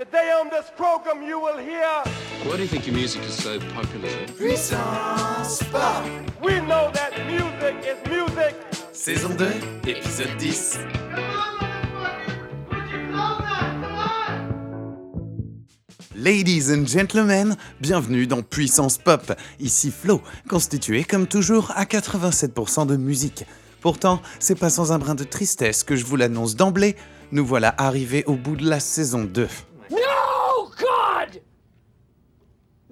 Today 0.00 0.32
on 0.32 0.48
this 0.48 0.70
program 0.78 1.22
you 1.22 1.38
will 1.38 1.58
hear 1.58 1.84
Why 2.44 2.56
do 2.56 2.62
you 2.62 2.68
think 2.68 2.86
your 2.86 2.96
music 2.96 3.20
is 3.24 3.34
so 3.34 3.58
popular? 3.74 4.08
Puissance 4.38 5.62
Pop 5.64 6.06
we 6.42 6.58
know 6.60 6.90
that 6.94 7.12
music 7.26 7.76
is 7.84 7.98
music. 8.08 8.56
Saison 8.94 9.36
2, 9.36 9.44
épisode 9.90 10.34
10 10.38 10.78
Ladies 16.16 16.70
and 16.70 16.86
gentlemen, 16.86 17.56
bienvenue 17.82 18.26
dans 18.26 18.40
Puissance 18.40 18.96
Pop. 18.96 19.34
Ici 19.58 19.90
Flo, 19.90 20.22
constitué 20.48 21.04
comme 21.04 21.26
toujours 21.26 21.72
à 21.76 21.84
87% 21.84 22.86
de 22.86 22.96
musique. 22.96 23.44
Pourtant, 23.82 24.22
c'est 24.38 24.58
pas 24.58 24.70
sans 24.70 24.92
un 24.92 24.98
brin 24.98 25.14
de 25.14 25.24
tristesse 25.24 25.84
que 25.84 25.94
je 25.94 26.06
vous 26.06 26.16
l'annonce 26.16 26.56
d'emblée, 26.56 26.96
nous 27.32 27.44
voilà 27.44 27.74
arrivés 27.76 28.24
au 28.24 28.36
bout 28.36 28.56
de 28.56 28.66
la 28.66 28.80
saison 28.80 29.24
2. 29.24 29.46
No, 29.90 30.70
God! 30.78 31.42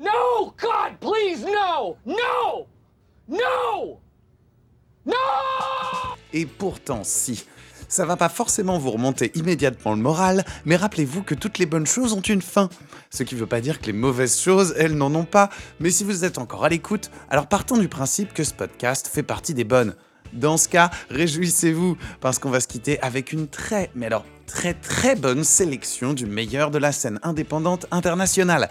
No, 0.01 0.55
God, 0.57 0.99
please, 1.01 1.45
no! 1.45 1.97
No! 2.07 2.67
No! 3.29 3.99
No! 5.05 5.15
Et 6.33 6.47
pourtant, 6.47 7.03
si. 7.03 7.45
Ça 7.89 8.07
va 8.07 8.17
pas 8.17 8.29
forcément 8.29 8.79
vous 8.79 8.93
remonter 8.93 9.33
immédiatement 9.35 9.95
le 9.95 10.01
moral, 10.01 10.45
mais 10.65 10.77
rappelez-vous 10.77 11.25
que 11.25 11.35
toutes 11.35 11.59
les 11.59 11.67
bonnes 11.67 11.87
choses 11.87 12.13
ont 12.13 12.21
une 12.21 12.43
fin. 12.43 12.69
Ce 13.11 13.25
qui 13.25 13.35
veut 13.35 13.47
pas 13.47 13.61
dire 13.61 13.81
que 13.81 13.87
les 13.87 13.93
mauvaises 13.93 14.39
choses, 14.39 14.73
elles 14.77 14.95
n'en 14.95 15.13
ont 15.17 15.25
pas, 15.25 15.49
mais 15.81 15.91
si 15.91 16.05
vous 16.05 16.25
êtes 16.25 16.39
encore 16.39 16.65
à 16.65 16.69
l'écoute, 16.69 17.11
alors 17.29 17.49
partons 17.49 17.79
du 17.79 17.89
principe 17.89 18.35
que 18.35 18.45
ce 18.45 18.55
podcast 18.55 19.09
fait 19.13 19.25
partie 19.25 19.55
des 19.55 19.65
bonnes. 19.65 19.97
Dans 20.33 20.59
ce 20.59 20.69
cas, 20.69 20.91
réjouissez-vous, 21.11 21.97
parce 22.21 22.39
qu'on 22.39 22.51
va 22.51 22.61
se 22.61 22.69
quitter 22.69 23.01
avec 23.01 23.33
une 23.33 23.49
très, 23.49 23.91
mais 23.97 24.07
alors 24.07 24.27
très 24.47 24.75
très 24.75 25.17
bonne 25.17 25.43
sélection 25.43 26.13
du 26.13 26.27
meilleur 26.27 26.71
de 26.71 26.79
la 26.79 26.93
scène 26.93 27.19
indépendante 27.23 27.87
internationale. 27.91 28.69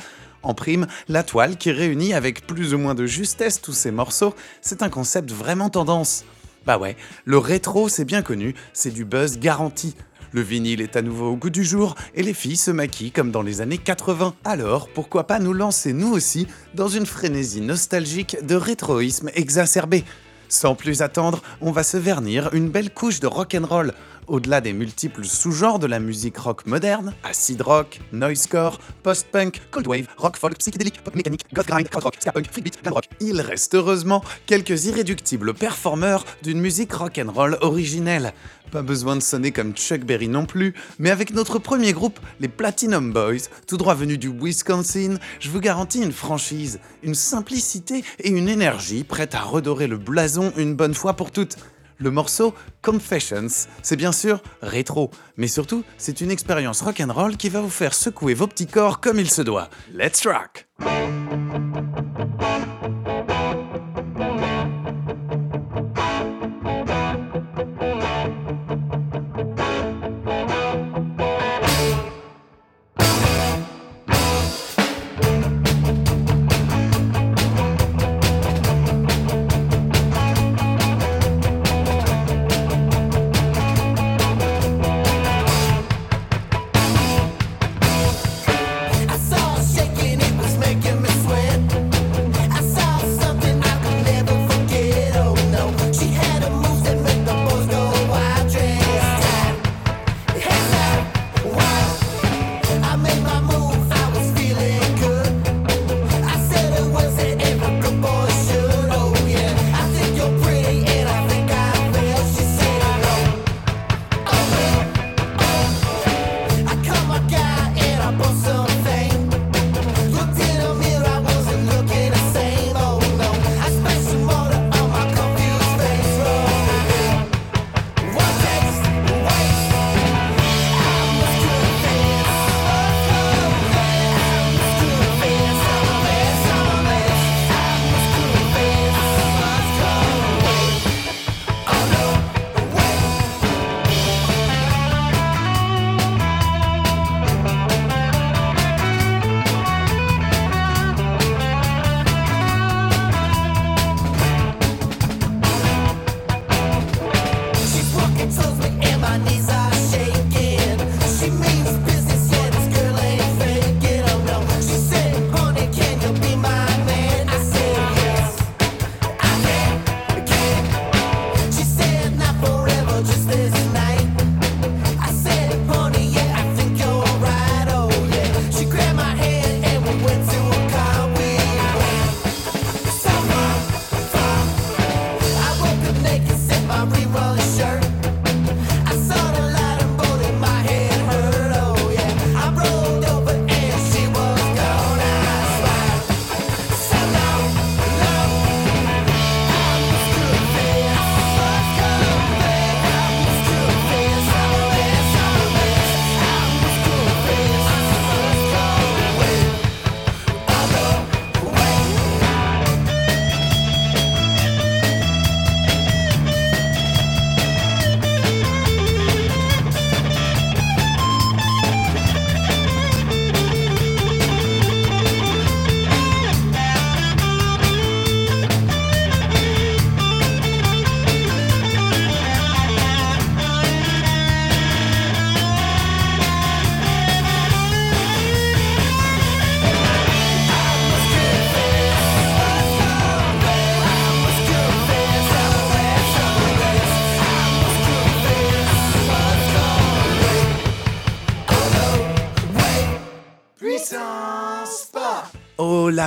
En 0.47 0.53
prime, 0.53 0.87
la 1.09 1.23
toile 1.23 1.57
qui 1.57 1.71
réunit 1.71 2.13
avec 2.13 2.47
plus 2.47 2.73
ou 2.73 2.77
moins 2.77 2.95
de 2.95 3.05
justesse 3.05 3.59
tous 3.59 3.73
ces 3.73 3.91
morceaux, 3.91 4.33
c'est 4.61 4.81
un 4.81 4.87
concept 4.87 5.29
vraiment 5.29 5.69
tendance. 5.69 6.23
Bah 6.65 6.77
ouais, 6.77 6.95
le 7.25 7.37
rétro 7.37 7.89
c'est 7.89 8.05
bien 8.05 8.21
connu, 8.21 8.55
c'est 8.71 8.91
du 8.91 9.03
buzz 9.03 9.39
garanti. 9.39 9.93
Le 10.31 10.39
vinyle 10.39 10.79
est 10.79 10.95
à 10.95 11.01
nouveau 11.01 11.31
au 11.31 11.35
goût 11.35 11.49
du 11.49 11.65
jour 11.65 11.95
et 12.15 12.23
les 12.23 12.33
filles 12.33 12.55
se 12.55 12.71
maquillent 12.71 13.11
comme 13.11 13.29
dans 13.29 13.41
les 13.41 13.59
années 13.59 13.77
80. 13.77 14.35
Alors, 14.45 14.87
pourquoi 14.87 15.27
pas 15.27 15.39
nous 15.39 15.51
lancer 15.51 15.91
nous 15.91 16.13
aussi 16.13 16.47
dans 16.75 16.87
une 16.87 17.05
frénésie 17.05 17.59
nostalgique 17.59 18.37
de 18.41 18.55
rétroïsme 18.55 19.29
exacerbé? 19.35 20.05
Sans 20.47 20.75
plus 20.75 21.01
attendre, 21.01 21.43
on 21.59 21.71
va 21.71 21.83
se 21.83 21.97
vernir 21.97 22.53
une 22.53 22.69
belle 22.69 22.93
couche 22.93 23.19
de 23.19 23.27
rock'n'roll. 23.27 23.93
Au-delà 24.27 24.59
des 24.59 24.73
multiples 24.73 25.23
sous-genres 25.23 25.79
de 25.79 25.87
la 25.87 25.99
musique 25.99 26.37
rock 26.37 26.65
moderne, 26.65 27.13
acid 27.23 27.61
rock, 27.61 28.01
noisecore, 28.11 28.77
post-punk, 29.01 29.61
cold 29.71 29.87
wave, 29.87 30.07
rock 30.17 30.35
folk, 30.35 30.57
psychédélique, 30.57 31.01
pop 31.01 31.15
mécanique, 31.15 31.45
goth 31.53 31.67
grind, 31.67 31.87
krautrock, 31.87 32.15
ska 32.19 32.33
punk, 32.33 32.51
freakbeat, 32.51 32.81
glam 32.81 32.93
rock. 32.93 33.05
Il 33.21 33.39
reste 33.39 33.73
heureusement 33.75 34.21
quelques 34.45 34.83
irréductibles 34.83 35.53
performeurs 35.53 36.25
d'une 36.43 36.59
musique 36.59 36.91
rock'n'roll 36.91 37.57
originelle. 37.61 38.33
Pas 38.69 38.81
besoin 38.81 39.15
de 39.15 39.21
sonner 39.21 39.53
comme 39.53 39.73
Chuck 39.73 40.01
Berry 40.01 40.27
non 40.27 40.45
plus, 40.45 40.73
mais 40.99 41.09
avec 41.09 41.31
notre 41.33 41.57
premier 41.57 41.93
groupe, 41.93 42.19
les 42.41 42.49
Platinum 42.49 43.13
Boys, 43.13 43.47
tout 43.65 43.77
droit 43.77 43.95
venus 43.95 44.19
du 44.19 44.29
Wisconsin, 44.29 45.19
je 45.39 45.49
vous 45.49 45.61
garantis 45.61 46.03
une 46.03 46.11
franchise, 46.11 46.81
une 47.01 47.15
simplicité 47.15 48.03
et 48.19 48.29
une 48.29 48.49
énergie 48.49 49.05
prête 49.05 49.35
à 49.35 49.41
redorer 49.41 49.87
le 49.87 49.97
blason 49.97 50.51
une 50.57 50.75
bonne 50.75 50.93
fois 50.93 51.13
pour 51.13 51.31
toutes. 51.31 51.55
Le 51.99 52.11
morceau 52.11 52.53
Confessions, 52.83 53.67
c'est 53.81 53.95
bien 53.95 54.11
sûr 54.11 54.41
rétro, 54.61 55.09
mais 55.35 55.47
surtout, 55.47 55.83
c'est 55.97 56.21
une 56.21 56.29
expérience 56.29 56.81
rock'n'roll 56.81 57.37
qui 57.37 57.49
va 57.49 57.61
vous 57.61 57.69
faire 57.69 57.93
secouer 57.93 58.35
vos 58.35 58.47
petits 58.47 58.67
corps 58.67 58.99
comme 58.99 59.19
il 59.19 59.29
se 59.29 59.41
doit. 59.41 59.69
Let's 59.93 60.25
rock! 60.27 60.67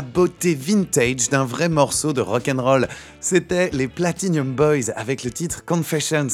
Beauté 0.03 0.55
vintage 0.55 1.29
d'un 1.31 1.45
vrai 1.45 1.69
morceau 1.69 2.13
de 2.13 2.21
rock'n'roll. 2.21 2.89
C'était 3.21 3.71
les 3.73 3.89
Platinum 3.89 4.55
Boys 4.55 4.91
avec 4.97 5.25
le 5.25 5.31
titre 5.31 5.65
Confessions. 5.65 6.29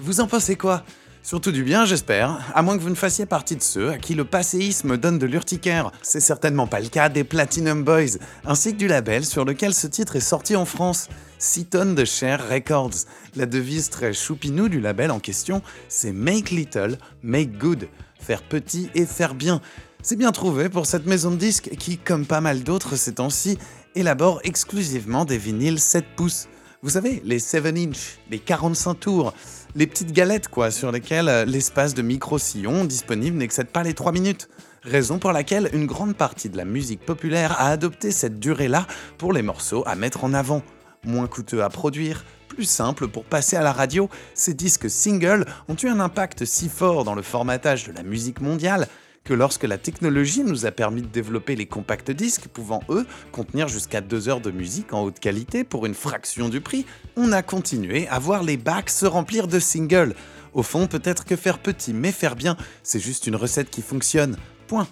Vous 0.00 0.20
en 0.20 0.26
pensez 0.26 0.56
quoi? 0.56 0.84
Surtout 1.22 1.50
du 1.50 1.64
bien, 1.64 1.84
j'espère, 1.84 2.38
à 2.54 2.62
moins 2.62 2.76
que 2.78 2.82
vous 2.82 2.88
ne 2.88 2.94
fassiez 2.94 3.26
partie 3.26 3.56
de 3.56 3.62
ceux 3.62 3.90
à 3.90 3.98
qui 3.98 4.14
le 4.14 4.24
passéisme 4.24 4.96
donne 4.96 5.18
de 5.18 5.26
l'urticaire. 5.26 5.90
C'est 6.00 6.20
certainement 6.20 6.68
pas 6.68 6.78
le 6.78 6.86
cas 6.86 7.08
des 7.08 7.24
Platinum 7.24 7.82
Boys, 7.82 8.18
ainsi 8.44 8.74
que 8.74 8.78
du 8.78 8.86
label 8.86 9.24
sur 9.24 9.44
lequel 9.44 9.74
ce 9.74 9.88
titre 9.88 10.14
est 10.14 10.20
sorti 10.20 10.54
en 10.54 10.64
France, 10.64 11.08
6 11.38 11.64
tonnes 11.64 11.94
de 11.96 12.04
Share 12.04 12.48
Records. 12.48 13.06
La 13.34 13.46
devise 13.46 13.90
très 13.90 14.12
choupinou 14.12 14.68
du 14.68 14.80
label 14.80 15.10
en 15.10 15.18
question, 15.18 15.62
c'est 15.88 16.12
Make 16.12 16.50
Little, 16.50 16.96
Make 17.24 17.58
Good, 17.58 17.88
faire 18.20 18.44
petit 18.44 18.88
et 18.94 19.04
faire 19.04 19.34
bien. 19.34 19.60
C'est 20.08 20.14
bien 20.14 20.30
trouvé 20.30 20.68
pour 20.68 20.86
cette 20.86 21.04
maison 21.04 21.32
de 21.32 21.36
disques 21.36 21.70
qui, 21.80 21.98
comme 21.98 22.26
pas 22.26 22.40
mal 22.40 22.62
d'autres 22.62 22.94
ces 22.94 23.14
temps-ci, 23.14 23.58
élabore 23.96 24.40
exclusivement 24.44 25.24
des 25.24 25.36
vinyles 25.36 25.80
7 25.80 26.04
pouces. 26.14 26.46
Vous 26.80 26.90
savez, 26.90 27.20
les 27.24 27.40
7 27.40 27.66
inch, 27.76 28.20
les 28.30 28.38
45 28.38 28.94
tours, 28.94 29.34
les 29.74 29.88
petites 29.88 30.12
galettes 30.12 30.46
quoi, 30.46 30.70
sur 30.70 30.92
lesquelles 30.92 31.28
euh, 31.28 31.44
l'espace 31.44 31.92
de 31.92 32.02
micro-sillon 32.02 32.84
disponible 32.84 33.36
n'excède 33.36 33.66
pas 33.66 33.82
les 33.82 33.94
3 33.94 34.12
minutes. 34.12 34.48
Raison 34.84 35.18
pour 35.18 35.32
laquelle 35.32 35.70
une 35.72 35.86
grande 35.86 36.14
partie 36.14 36.50
de 36.50 36.56
la 36.56 36.64
musique 36.64 37.04
populaire 37.04 37.60
a 37.60 37.70
adopté 37.70 38.12
cette 38.12 38.38
durée-là 38.38 38.86
pour 39.18 39.32
les 39.32 39.42
morceaux 39.42 39.82
à 39.88 39.96
mettre 39.96 40.22
en 40.22 40.34
avant. 40.34 40.62
Moins 41.02 41.26
coûteux 41.26 41.64
à 41.64 41.68
produire, 41.68 42.24
plus 42.46 42.62
simple 42.62 43.08
pour 43.08 43.24
passer 43.24 43.56
à 43.56 43.62
la 43.62 43.72
radio, 43.72 44.08
ces 44.34 44.54
disques 44.54 44.88
singles 44.88 45.46
ont 45.66 45.76
eu 45.82 45.88
un 45.88 45.98
impact 45.98 46.44
si 46.44 46.68
fort 46.68 47.02
dans 47.02 47.16
le 47.16 47.22
formatage 47.22 47.88
de 47.88 47.92
la 47.92 48.04
musique 48.04 48.40
mondiale 48.40 48.86
que 49.26 49.34
lorsque 49.34 49.64
la 49.64 49.76
technologie 49.76 50.44
nous 50.44 50.66
a 50.66 50.70
permis 50.70 51.02
de 51.02 51.08
développer 51.08 51.56
les 51.56 51.66
compacts 51.66 52.12
disques 52.12 52.46
pouvant 52.46 52.80
eux 52.88 53.04
contenir 53.32 53.66
jusqu'à 53.66 54.00
deux 54.00 54.28
heures 54.28 54.40
de 54.40 54.52
musique 54.52 54.92
en 54.92 55.02
haute 55.02 55.18
qualité 55.18 55.64
pour 55.64 55.84
une 55.84 55.94
fraction 55.94 56.48
du 56.48 56.60
prix, 56.60 56.86
on 57.16 57.32
a 57.32 57.42
continué 57.42 58.06
à 58.08 58.20
voir 58.20 58.44
les 58.44 58.56
bacs 58.56 58.88
se 58.88 59.04
remplir 59.04 59.48
de 59.48 59.58
singles. 59.58 60.14
Au 60.54 60.62
fond, 60.62 60.86
peut-être 60.86 61.24
que 61.24 61.34
faire 61.34 61.58
petit 61.58 61.92
mais 61.92 62.12
faire 62.12 62.36
bien, 62.36 62.56
c'est 62.84 63.00
juste 63.00 63.26
une 63.26 63.34
recette 63.34 63.68
qui 63.68 63.82
fonctionne. 63.82 64.36
Point. 64.68 64.86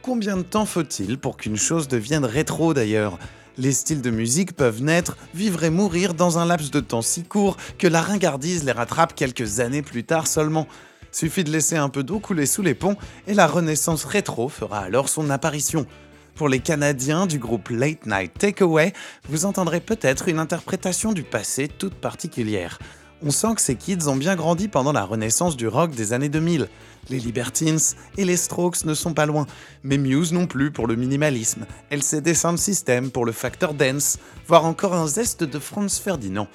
Combien 0.00 0.38
de 0.38 0.42
temps 0.42 0.64
faut-il 0.64 1.18
pour 1.18 1.36
qu'une 1.36 1.58
chose 1.58 1.88
devienne 1.88 2.24
rétro 2.24 2.72
d'ailleurs? 2.72 3.18
Les 3.58 3.72
styles 3.72 4.00
de 4.00 4.10
musique 4.10 4.54
peuvent 4.54 4.82
naître, 4.82 5.18
vivre 5.34 5.62
et 5.64 5.70
mourir 5.70 6.14
dans 6.14 6.38
un 6.38 6.46
laps 6.46 6.70
de 6.70 6.80
temps 6.80 7.02
si 7.02 7.22
court 7.22 7.58
que 7.76 7.86
la 7.86 8.00
ringardise 8.00 8.64
les 8.64 8.72
rattrape 8.72 9.14
quelques 9.14 9.60
années 9.60 9.82
plus 9.82 10.04
tard 10.04 10.26
seulement. 10.26 10.66
Suffit 11.10 11.44
de 11.44 11.50
laisser 11.50 11.76
un 11.76 11.88
peu 11.88 12.02
d'eau 12.02 12.20
couler 12.20 12.46
sous 12.46 12.62
les 12.62 12.74
ponts 12.74 12.96
et 13.26 13.34
la 13.34 13.46
renaissance 13.46 14.04
rétro 14.04 14.48
fera 14.48 14.80
alors 14.80 15.08
son 15.08 15.30
apparition. 15.30 15.86
Pour 16.34 16.48
les 16.48 16.60
Canadiens 16.60 17.26
du 17.26 17.38
groupe 17.38 17.70
Late 17.70 18.06
Night 18.06 18.32
Takeaway, 18.38 18.92
vous 19.28 19.44
entendrez 19.44 19.80
peut-être 19.80 20.28
une 20.28 20.38
interprétation 20.38 21.12
du 21.12 21.24
passé 21.24 21.66
toute 21.66 21.94
particulière. 21.94 22.78
On 23.20 23.32
sent 23.32 23.56
que 23.56 23.60
ces 23.60 23.74
kids 23.74 24.06
ont 24.06 24.14
bien 24.14 24.36
grandi 24.36 24.68
pendant 24.68 24.92
la 24.92 25.02
renaissance 25.02 25.56
du 25.56 25.66
rock 25.66 25.90
des 25.90 26.12
années 26.12 26.28
2000. 26.28 26.68
Les 27.10 27.18
Libertines 27.18 27.80
et 28.16 28.24
les 28.24 28.36
Strokes 28.36 28.84
ne 28.84 28.94
sont 28.94 29.14
pas 29.14 29.26
loin, 29.26 29.46
mais 29.82 29.98
Muse 29.98 30.32
non 30.32 30.46
plus 30.46 30.70
pour 30.70 30.86
le 30.86 30.94
minimalisme, 30.94 31.66
LCD 31.90 32.34
Sound 32.34 32.58
System 32.58 33.10
pour 33.10 33.24
le 33.24 33.32
facteur 33.32 33.74
dance, 33.74 34.18
voire 34.46 34.64
encore 34.64 34.94
un 34.94 35.08
zeste 35.08 35.42
de 35.42 35.58
Franz 35.58 36.00
Ferdinand. 36.00 36.46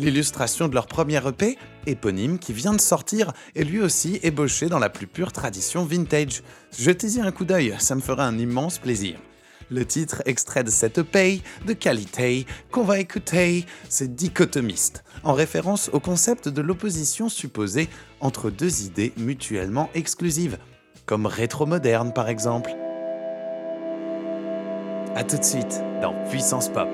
L'illustration 0.00 0.66
de 0.66 0.74
leur 0.74 0.86
premier 0.86 1.20
EP, 1.28 1.58
éponyme, 1.86 2.38
qui 2.38 2.54
vient 2.54 2.72
de 2.72 2.80
sortir, 2.80 3.34
est 3.54 3.64
lui 3.64 3.82
aussi 3.82 4.18
ébauché 4.22 4.70
dans 4.70 4.78
la 4.78 4.88
plus 4.88 5.06
pure 5.06 5.30
tradition 5.30 5.84
vintage. 5.84 6.42
Jetez-y 6.78 7.20
un 7.20 7.30
coup 7.30 7.44
d'œil, 7.44 7.76
ça 7.78 7.94
me 7.94 8.00
fera 8.00 8.24
un 8.24 8.38
immense 8.38 8.78
plaisir. 8.78 9.18
Le 9.70 9.84
titre 9.84 10.22
extrait 10.24 10.64
de 10.64 10.70
cette 10.70 10.96
EP 10.96 11.42
de 11.66 11.74
qualité 11.74 12.46
qu'on 12.70 12.82
va 12.82 12.98
écouter, 12.98 13.66
c'est 13.90 14.16
dichotomiste, 14.16 15.04
en 15.22 15.34
référence 15.34 15.90
au 15.92 16.00
concept 16.00 16.48
de 16.48 16.62
l'opposition 16.62 17.28
supposée 17.28 17.90
entre 18.20 18.48
deux 18.48 18.84
idées 18.84 19.12
mutuellement 19.18 19.90
exclusives, 19.92 20.56
comme 21.04 21.26
rétro-moderne 21.26 22.14
par 22.14 22.30
exemple. 22.30 22.70
A 25.14 25.24
tout 25.24 25.36
de 25.36 25.44
suite 25.44 25.82
dans 26.00 26.14
Puissance 26.30 26.70
Pop. 26.70 26.88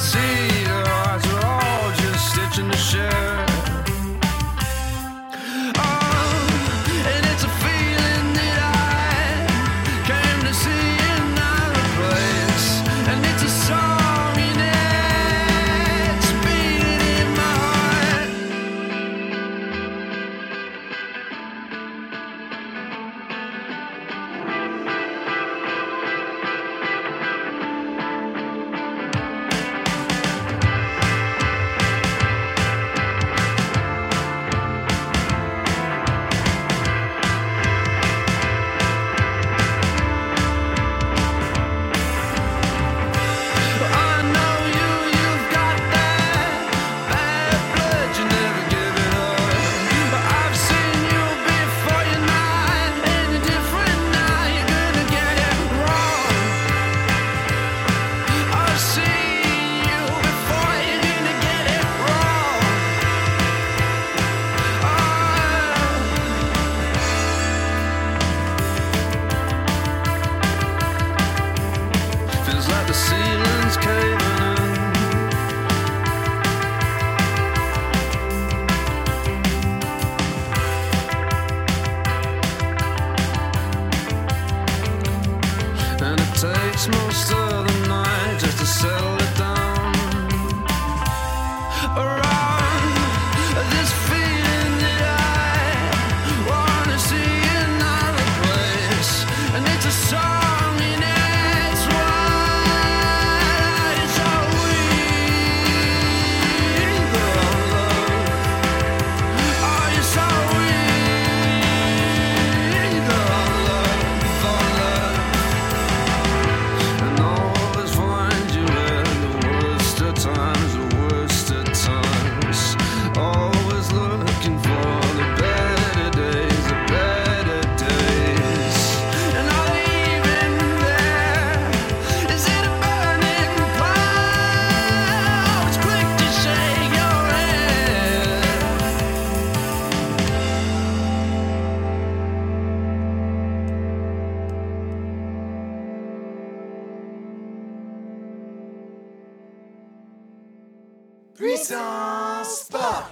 see 0.00 0.29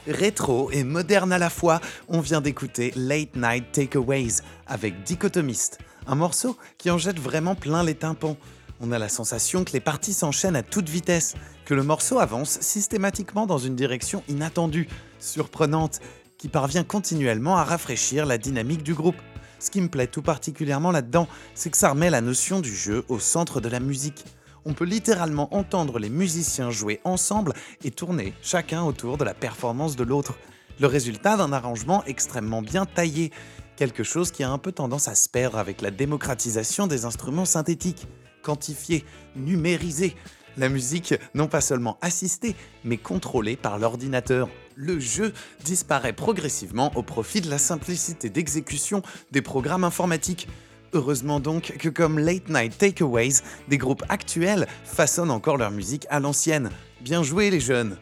Rétro 0.09 0.71
et 0.71 0.85
moderne 0.85 1.33
à 1.33 1.38
la 1.38 1.50
fois, 1.50 1.81
on 2.09 2.21
vient 2.21 2.41
d'écouter 2.41 2.93
Late 2.97 3.37
Night 3.37 3.73
Takeaways 3.73 4.41
avec 4.67 5.03
Dichotomiste, 5.03 5.79
un 6.07 6.15
morceau 6.15 6.57
qui 6.79 6.91
en 6.91 6.97
jette 6.97 7.21
vraiment 7.21 7.55
plein 7.55 7.85
les 7.85 7.95
tympans. 7.95 8.38
On 8.81 8.91
a 8.91 8.99
la 8.99 9.11
sensation 9.11 9.65
que 9.65 9.73
les 9.73 9.81
parties 9.81 10.15
s'enchaînent 10.15 10.57
à 10.57 10.62
toute 10.62 10.88
vitesse, 10.88 11.35
que 11.67 11.75
le 11.75 11.83
morceau 11.83 12.21
avance 12.21 12.59
systématiquement 12.61 13.47
dans 13.47 13.59
une 13.59 13.77
direction 13.77 14.23
inattendue, 14.29 14.88
surprenante, 15.19 16.00
qui 16.38 16.49
parvient 16.49 16.85
continuellement 16.85 17.59
à 17.59 17.65
rafraîchir 17.65 18.25
la 18.25 18.38
dynamique 18.38 18.83
du 18.83 18.95
groupe. 18.95 19.21
Ce 19.59 19.71
qui 19.71 19.81
me 19.81 19.88
plaît 19.88 20.07
tout 20.07 20.23
particulièrement 20.23 20.93
là-dedans, 20.93 21.29
c'est 21.55 21.69
que 21.69 21.77
ça 21.77 21.91
remet 21.91 22.09
la 22.09 22.21
notion 22.23 22.61
du 22.61 22.75
jeu 22.75 23.05
au 23.09 23.19
centre 23.19 23.61
de 23.61 23.69
la 23.69 23.81
musique. 23.81 24.25
On 24.65 24.75
peut 24.75 24.85
littéralement 24.85 25.55
entendre 25.55 25.99
les 25.99 26.11
musiciens 26.11 26.71
jouer 26.71 27.00
ensemble 27.05 27.53
et 27.85 27.91
tourner 27.91 28.35
chacun 28.43 28.83
autour 28.83 29.19
de 29.19 29.25
la 29.25 29.35
performance 29.35 29.97
de 29.97 30.05
l'autre. 30.05 30.35
Le 30.81 30.87
résultat 30.87 31.37
d'un 31.37 31.53
arrangement 31.53 32.05
extrêmement 32.05 32.62
bien 32.62 32.87
taillé, 32.87 33.33
quelque 33.77 34.03
chose 34.03 34.31
qui 34.31 34.43
a 34.43 34.50
un 34.50 34.59
peu 34.59 34.73
tendance 34.73 35.09
à 35.09 35.15
se 35.15 35.29
perdre 35.29 35.59
avec 35.59 35.81
la 35.81 35.91
démocratisation 35.91 36.87
des 36.87 37.05
instruments 37.05 37.45
synthétiques, 37.45 38.07
quantifiés, 38.43 39.05
numérisés. 39.37 40.17
La 40.57 40.69
musique 40.69 41.15
non 41.35 41.47
pas 41.47 41.61
seulement 41.61 41.99
assistée, 42.00 42.57
mais 42.83 42.97
contrôlée 42.97 43.57
par 43.57 43.79
l'ordinateur. 43.79 44.49
Le 44.75 44.99
jeu 44.99 45.33
disparaît 45.65 46.12
progressivement 46.12 46.91
au 46.97 47.03
profit 47.03 47.41
de 47.41 47.50
la 47.50 47.59
simplicité 47.59 48.29
d'exécution 48.29 49.03
des 49.31 49.43
programmes 49.43 49.85
informatiques. 49.85 50.49
Heureusement 50.95 51.38
donc 51.38 51.75
que 51.78 51.90
comme 51.90 52.18
Late 52.18 52.49
Night 52.49 52.78
Takeaways, 52.78 53.42
des 53.68 53.76
groupes 53.76 54.04
actuels 54.09 54.66
façonnent 54.85 55.30
encore 55.30 55.59
leur 55.59 55.71
musique 55.71 56.07
à 56.09 56.18
l'ancienne. 56.18 56.71
Bien 57.02 57.23
joué 57.23 57.50
les 57.50 57.61
jeunes 57.61 57.99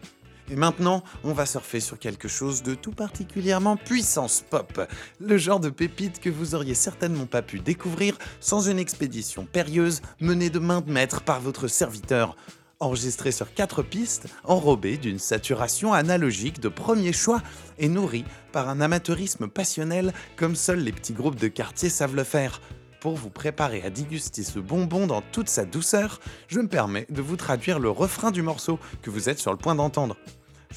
Et 0.49 0.55
maintenant, 0.55 1.03
on 1.25 1.33
va 1.33 1.45
surfer 1.45 1.81
sur 1.81 1.99
quelque 1.99 2.29
chose 2.29 2.63
de 2.63 2.75
tout 2.75 2.93
particulièrement 2.93 3.75
puissance 3.75 4.41
pop. 4.49 4.81
Le 5.19 5.37
genre 5.37 5.59
de 5.59 5.69
pépite 5.69 6.21
que 6.21 6.29
vous 6.29 6.55
auriez 6.55 6.75
certainement 6.75 7.25
pas 7.25 7.41
pu 7.41 7.59
découvrir 7.59 8.17
sans 8.39 8.69
une 8.69 8.79
expédition 8.79 9.45
périlleuse 9.45 10.01
menée 10.21 10.49
de 10.49 10.59
main 10.59 10.79
de 10.79 10.89
maître 10.89 11.21
par 11.21 11.41
votre 11.41 11.67
serviteur. 11.67 12.37
Enregistré 12.79 13.31
sur 13.31 13.53
quatre 13.53 13.81
pistes, 13.81 14.27
enrobé 14.43 14.97
d'une 14.97 15.17
saturation 15.17 15.93
analogique 15.93 16.61
de 16.61 16.69
premier 16.69 17.11
choix 17.11 17.41
et 17.79 17.89
nourri 17.89 18.23
par 18.51 18.69
un 18.69 18.81
amateurisme 18.81 19.47
passionnel 19.47 20.13
comme 20.35 20.55
seuls 20.55 20.79
les 20.79 20.91
petits 20.91 21.13
groupes 21.13 21.39
de 21.39 21.47
quartier 21.47 21.89
savent 21.89 22.15
le 22.15 22.23
faire. 22.23 22.61
Pour 22.99 23.15
vous 23.15 23.29
préparer 23.29 23.83
à 23.83 23.91
déguster 23.91 24.43
ce 24.43 24.59
bonbon 24.59 25.05
dans 25.05 25.21
toute 25.21 25.49
sa 25.49 25.65
douceur, 25.65 26.19
je 26.47 26.59
me 26.59 26.67
permets 26.67 27.05
de 27.09 27.21
vous 27.21 27.35
traduire 27.35 27.77
le 27.77 27.91
refrain 27.91 28.31
du 28.31 28.41
morceau 28.41 28.79
que 29.03 29.11
vous 29.11 29.29
êtes 29.29 29.37
sur 29.37 29.51
le 29.51 29.57
point 29.57 29.75
d'entendre. 29.75 30.17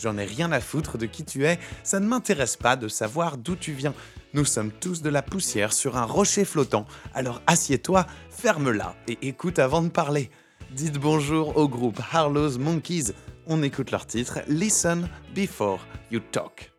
J'en 0.00 0.18
ai 0.18 0.24
rien 0.24 0.52
à 0.52 0.60
foutre 0.60 0.98
de 0.98 1.06
qui 1.06 1.24
tu 1.24 1.46
es, 1.46 1.58
ça 1.82 1.98
ne 1.98 2.06
m'intéresse 2.06 2.56
pas 2.56 2.76
de 2.76 2.88
savoir 2.88 3.38
d'où 3.38 3.56
tu 3.56 3.72
viens. 3.72 3.94
Nous 4.34 4.44
sommes 4.44 4.70
tous 4.70 5.02
de 5.02 5.10
la 5.10 5.22
poussière 5.22 5.72
sur 5.72 5.96
un 5.96 6.04
rocher 6.04 6.44
flottant, 6.44 6.86
alors 7.14 7.42
assieds-toi, 7.46 8.06
ferme-la 8.30 8.94
et 9.08 9.18
écoute 9.22 9.58
avant 9.58 9.82
de 9.82 9.88
parler. 9.88 10.30
Dites 10.72 10.98
bonjour 10.98 11.56
au 11.56 11.68
groupe 11.68 12.00
Harlow's 12.12 12.58
Monkeys. 12.58 13.12
On 13.46 13.62
écoute 13.62 13.90
leur 13.90 14.06
titre 14.06 14.40
Listen 14.46 15.08
Before 15.34 15.80
You 16.12 16.20
Talk. 16.30 16.70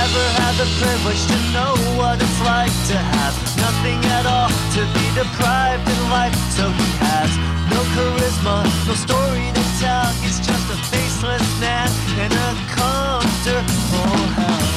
Never 0.00 0.26
had 0.40 0.54
the 0.56 0.68
privilege 0.80 1.22
to 1.28 1.38
know 1.52 1.72
what 2.00 2.16
it's 2.16 2.40
like 2.40 2.72
to 2.88 2.96
have 2.96 3.34
nothing 3.60 4.00
at 4.16 4.24
all, 4.24 4.48
to 4.76 4.82
be 4.96 5.06
deprived 5.12 5.86
in 5.94 6.00
life. 6.08 6.36
So 6.56 6.64
he 6.80 6.88
has 7.04 7.30
no 7.68 7.80
charisma, 7.92 8.56
no 8.88 8.94
story 8.96 9.46
to 9.58 9.64
tell. 9.82 10.08
He's 10.24 10.40
just 10.40 10.66
a 10.72 10.78
faceless 10.92 11.46
man 11.60 11.88
in 12.16 12.32
a 12.32 12.50
comfortable 12.80 14.20
hell. 14.38 14.68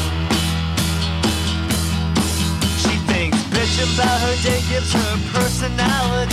She 2.84 2.96
thinks 3.12 3.40
bitch 3.54 3.78
about 3.80 4.20
her 4.28 4.36
day 4.44 4.60
gives 4.68 4.92
her 4.92 5.14
personality. 5.32 6.33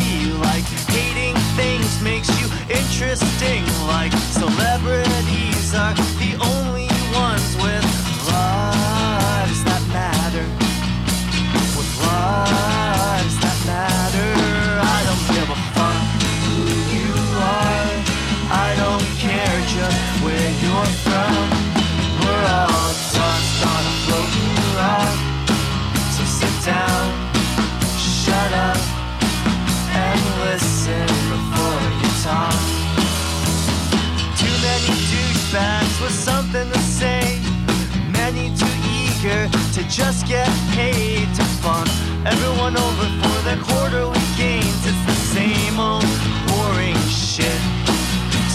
Just 39.91 40.25
get 40.29 40.47
paid 40.71 41.27
to 41.35 41.43
fun 41.59 41.85
everyone 42.25 42.77
over 42.77 43.07
for 43.19 43.37
their 43.43 43.59
quarterly 43.59 44.23
gains. 44.39 44.87
It's 44.87 45.05
the 45.05 45.19
same 45.35 45.81
old 45.81 46.07
boring 46.47 46.95
shit. 47.11 47.59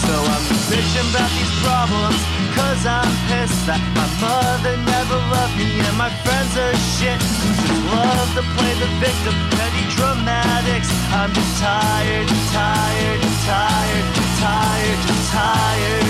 So 0.00 0.14
I'm 0.16 0.44
bitching 0.72 1.10
about 1.12 1.28
these 1.36 1.54
problems 1.60 2.20
Cause 2.54 2.86
I'm 2.86 3.10
pissed 3.28 3.66
that 3.66 3.82
my 3.92 4.06
mother 4.22 4.78
never 4.78 5.18
loved 5.34 5.58
me 5.58 5.82
And 5.82 5.96
my 5.98 6.08
friends 6.22 6.54
are 6.56 6.76
shit 6.94 7.18
just 7.18 7.66
love 7.90 8.30
to 8.38 8.44
play 8.54 8.72
the 8.78 8.86
victim 9.02 9.34
Petty 9.58 9.84
dramatics 9.98 10.88
I'm 11.10 11.34
just 11.34 11.58
tired, 11.58 12.28
tired, 12.54 13.22
tired, 13.50 14.06
tired, 14.38 15.00
tired 15.34 16.06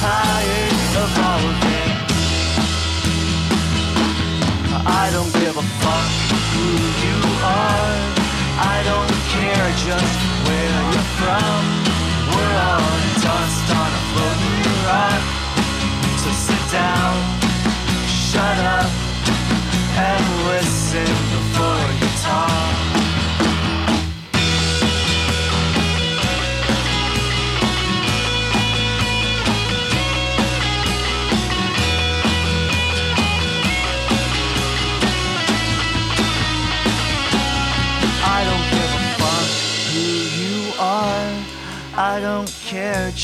Tired 0.00 0.72
of 0.96 1.10
all 1.28 1.44
of 1.44 1.72
it 1.76 1.97
I 4.86 5.10
don't 5.12 5.32
give 5.32 5.56
a 5.56 5.66
fuck 5.82 6.10
who 6.54 6.68
you 7.04 7.18
are. 7.42 7.96
I 8.60 8.82
don't 8.84 9.10
care 9.34 9.68
just 9.86 10.18
where 10.46 10.92
you're 10.92 11.10
from. 11.20 11.77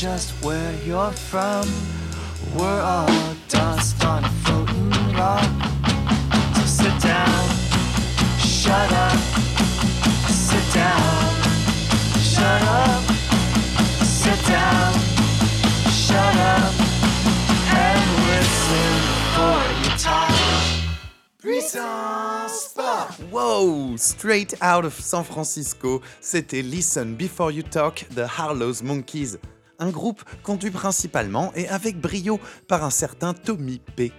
Just 0.05 0.29
where 0.45 0.71
you're 0.85 1.11
from. 1.31 1.67
We're 2.55 2.81
all 2.93 3.33
dust 3.49 4.05
on 4.05 4.23
a 4.23 4.29
floating 4.43 4.91
rock. 5.17 5.49
So 6.55 6.61
sit 6.79 6.95
down, 7.01 7.43
shut 8.37 8.91
up, 9.05 9.17
sit 10.29 10.65
down, 10.75 11.09
shut 12.21 12.61
up, 12.83 13.01
sit 14.21 14.39
down, 14.45 14.93
shut 16.05 16.35
up, 16.53 16.73
and 17.85 18.05
listen 18.29 18.93
for 19.35 19.57
your 19.81 19.97
talk. 19.97 20.35
Puissance! 21.41 22.75
Wow! 23.31 23.95
Straight 23.97 24.53
out 24.61 24.85
of 24.85 24.93
San 24.93 25.23
Francisco, 25.23 26.01
c'était 26.21 26.61
Listen 26.61 27.15
Before 27.15 27.51
You 27.51 27.63
Talk 27.63 28.05
de 28.11 28.27
Harlow's 28.27 28.83
Monkeys, 28.83 29.39
un 29.79 29.89
groupe 29.89 30.23
conduit 30.43 30.71
principalement 30.71 31.51
et 31.55 31.67
avec 31.67 31.99
brio 31.99 32.39
par 32.67 32.83
un 32.83 32.89
certain 32.89 33.33
Tommy 33.33 33.81
P. 33.95 34.11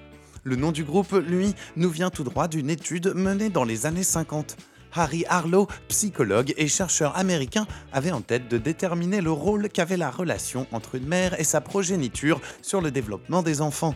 Le 0.44 0.56
nom 0.56 0.70
du 0.70 0.84
groupe, 0.84 1.12
lui, 1.12 1.54
nous 1.76 1.90
vient 1.90 2.10
tout 2.10 2.24
droit 2.24 2.46
d'une 2.46 2.70
étude 2.70 3.12
menée 3.14 3.50
dans 3.50 3.64
les 3.64 3.84
années 3.84 4.04
50. 4.04 4.56
Harry 4.92 5.24
Harlow, 5.28 5.66
psychologue 5.88 6.54
et 6.56 6.68
chercheur 6.68 7.16
américain, 7.16 7.66
avait 7.92 8.12
en 8.12 8.20
tête 8.20 8.48
de 8.48 8.56
déterminer 8.56 9.20
le 9.20 9.32
rôle 9.32 9.68
qu'avait 9.68 9.96
la 9.96 10.10
relation 10.10 10.66
entre 10.72 10.94
une 10.94 11.06
mère 11.06 11.38
et 11.38 11.44
sa 11.44 11.60
progéniture 11.60 12.40
sur 12.62 12.80
le 12.80 12.90
développement 12.90 13.42
des 13.42 13.60
enfants. 13.60 13.94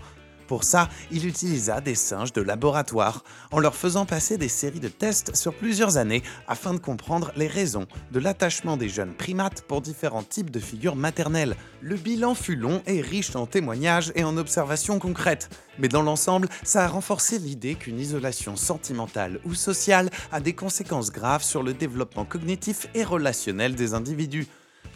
Pour 0.50 0.64
ça, 0.64 0.88
il 1.12 1.28
utilisa 1.28 1.80
des 1.80 1.94
singes 1.94 2.32
de 2.32 2.42
laboratoire, 2.42 3.22
en 3.52 3.60
leur 3.60 3.76
faisant 3.76 4.04
passer 4.04 4.36
des 4.36 4.48
séries 4.48 4.80
de 4.80 4.88
tests 4.88 5.36
sur 5.36 5.54
plusieurs 5.54 5.96
années 5.96 6.24
afin 6.48 6.74
de 6.74 6.80
comprendre 6.80 7.30
les 7.36 7.46
raisons 7.46 7.86
de 8.10 8.18
l'attachement 8.18 8.76
des 8.76 8.88
jeunes 8.88 9.14
primates 9.14 9.62
pour 9.62 9.80
différents 9.80 10.24
types 10.24 10.50
de 10.50 10.58
figures 10.58 10.96
maternelles. 10.96 11.54
Le 11.80 11.94
bilan 11.94 12.34
fut 12.34 12.56
long 12.56 12.82
et 12.88 13.00
riche 13.00 13.36
en 13.36 13.46
témoignages 13.46 14.10
et 14.16 14.24
en 14.24 14.36
observations 14.36 14.98
concrètes, 14.98 15.50
mais 15.78 15.86
dans 15.86 16.02
l'ensemble, 16.02 16.48
ça 16.64 16.84
a 16.84 16.88
renforcé 16.88 17.38
l'idée 17.38 17.76
qu'une 17.76 18.00
isolation 18.00 18.56
sentimentale 18.56 19.38
ou 19.44 19.54
sociale 19.54 20.10
a 20.32 20.40
des 20.40 20.54
conséquences 20.54 21.12
graves 21.12 21.44
sur 21.44 21.62
le 21.62 21.74
développement 21.74 22.24
cognitif 22.24 22.88
et 22.94 23.04
relationnel 23.04 23.76
des 23.76 23.94
individus 23.94 24.48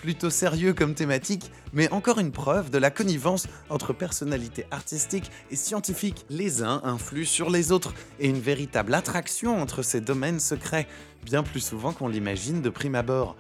plutôt 0.04 0.28
sérieux 0.28 0.74
comme 0.74 0.92
thématique, 0.94 1.50
mais 1.72 1.90
encore 1.90 2.18
une 2.18 2.30
preuve 2.30 2.68
de 2.68 2.76
la 2.76 2.90
connivence 2.90 3.46
entre 3.70 3.94
personnalités 3.94 4.66
artistiques 4.70 5.30
et 5.50 5.56
scientifiques. 5.56 6.26
Les 6.28 6.62
uns 6.62 6.82
influent 6.84 7.24
sur 7.24 7.48
les 7.48 7.72
autres, 7.72 7.94
et 8.20 8.28
une 8.28 8.38
véritable 8.38 8.92
attraction 8.92 9.58
entre 9.58 9.80
ces 9.80 10.02
domaines 10.02 10.40
secrets, 10.40 10.86
bien 11.24 11.42
plus 11.42 11.60
souvent 11.60 11.94
qu'on 11.94 12.08
l'imagine 12.08 12.60
de 12.60 12.68
prime 12.68 12.96
abord. 12.96 13.34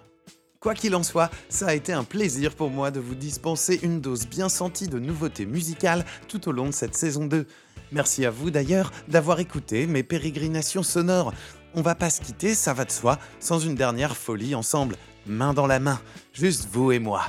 Quoi 0.58 0.72
qu'il 0.72 0.96
en 0.96 1.02
soit, 1.02 1.30
ça 1.50 1.66
a 1.66 1.74
été 1.74 1.92
un 1.92 2.02
plaisir 2.02 2.54
pour 2.54 2.70
moi 2.70 2.90
de 2.90 2.98
vous 2.98 3.14
dispenser 3.14 3.80
une 3.82 4.00
dose 4.00 4.26
bien 4.26 4.48
sentie 4.48 4.88
de 4.88 4.98
nouveautés 4.98 5.44
musicales 5.44 6.06
tout 6.28 6.48
au 6.48 6.52
long 6.52 6.68
de 6.68 6.72
cette 6.72 6.94
saison 6.94 7.26
2. 7.26 7.46
Merci 7.92 8.24
à 8.24 8.30
vous 8.30 8.50
d'ailleurs 8.50 8.90
d'avoir 9.06 9.38
écouté 9.38 9.86
mes 9.86 10.02
pérégrinations 10.02 10.82
sonores. 10.82 11.34
On 11.74 11.82
va 11.82 11.94
pas 11.94 12.08
se 12.08 12.22
quitter, 12.22 12.54
ça 12.54 12.72
va 12.72 12.86
de 12.86 12.90
soi, 12.90 13.18
sans 13.38 13.58
une 13.58 13.74
dernière 13.74 14.16
folie 14.16 14.54
ensemble, 14.54 14.96
main 15.26 15.54
dans 15.54 15.66
la 15.66 15.80
main, 15.80 16.00
juste 16.32 16.68
vous 16.70 16.92
et 16.92 16.98
moi. 16.98 17.24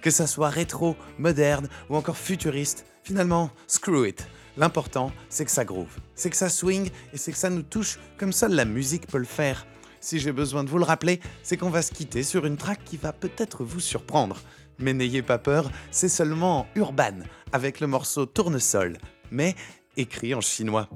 Que 0.00 0.10
ça 0.10 0.26
soit 0.26 0.48
rétro, 0.48 0.96
moderne 1.18 1.68
ou 1.88 1.96
encore 1.96 2.16
futuriste, 2.16 2.86
finalement, 3.02 3.50
screw 3.66 4.06
it. 4.08 4.26
L'important, 4.56 5.12
c'est 5.28 5.44
que 5.44 5.50
ça 5.50 5.64
groove, 5.64 5.96
c'est 6.14 6.30
que 6.30 6.36
ça 6.36 6.48
swing 6.48 6.90
et 7.12 7.16
c'est 7.16 7.32
que 7.32 7.38
ça 7.38 7.50
nous 7.50 7.62
touche 7.62 7.98
comme 8.18 8.32
seule 8.32 8.54
la 8.54 8.64
musique 8.64 9.06
peut 9.06 9.18
le 9.18 9.24
faire. 9.24 9.66
Si 10.00 10.18
j'ai 10.18 10.32
besoin 10.32 10.64
de 10.64 10.70
vous 10.70 10.78
le 10.78 10.84
rappeler, 10.84 11.20
c'est 11.42 11.56
qu'on 11.56 11.70
va 11.70 11.82
se 11.82 11.92
quitter 11.92 12.22
sur 12.22 12.46
une 12.46 12.56
track 12.56 12.82
qui 12.84 12.96
va 12.96 13.12
peut-être 13.12 13.64
vous 13.64 13.80
surprendre. 13.80 14.40
Mais 14.78 14.94
n'ayez 14.94 15.22
pas 15.22 15.38
peur, 15.38 15.70
c'est 15.90 16.08
seulement 16.08 16.66
Urban, 16.74 17.20
avec 17.52 17.80
le 17.80 17.86
morceau 17.86 18.24
Tournesol, 18.24 18.96
mais 19.30 19.54
écrit 19.96 20.34
en 20.34 20.40
chinois. 20.40 20.88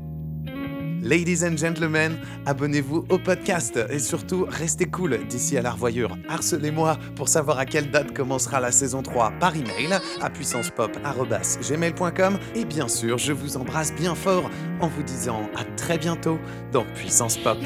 Ladies 1.04 1.44
and 1.44 1.56
gentlemen, 1.58 2.16
abonnez-vous 2.46 3.04
au 3.10 3.18
podcast 3.18 3.78
et 3.90 3.98
surtout 3.98 4.46
restez 4.48 4.86
cool 4.86 5.18
d'ici 5.28 5.58
à 5.58 5.62
la 5.62 5.72
revoyure. 5.72 6.16
Harcelez-moi 6.30 6.96
pour 7.14 7.28
savoir 7.28 7.58
à 7.58 7.66
quelle 7.66 7.90
date 7.90 8.14
commencera 8.14 8.58
la 8.58 8.72
saison 8.72 9.02
3 9.02 9.32
par 9.38 9.54
email 9.54 9.98
à 10.22 10.30
puissancepop.gmail.com 10.30 12.38
et 12.54 12.64
bien 12.64 12.88
sûr, 12.88 13.18
je 13.18 13.34
vous 13.34 13.58
embrasse 13.58 13.92
bien 13.92 14.14
fort 14.14 14.48
en 14.80 14.88
vous 14.88 15.02
disant 15.02 15.50
à 15.54 15.64
très 15.76 15.98
bientôt 15.98 16.38
dans 16.72 16.86
Puissance 16.94 17.36
Pop. 17.36 17.58